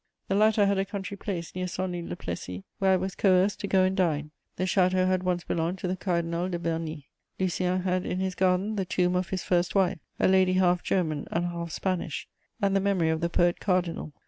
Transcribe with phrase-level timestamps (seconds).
[0.29, 3.67] The latter had a country place near Senlis le Plessis, where I was coerced to
[3.67, 7.03] go and dine; the château had once belonged to the Cardinal de Bernis.
[7.39, 11.27] Lucien had in his garden the tomb of his first wife, a lady half German
[11.29, 12.27] and half Spanish,
[12.59, 14.11] and the memory of the poet cardinal.